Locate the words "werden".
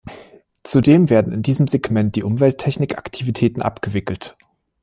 1.11-1.31